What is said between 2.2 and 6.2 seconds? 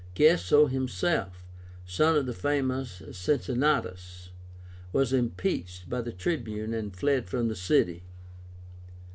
the famous Cincinnátus, was impeached by the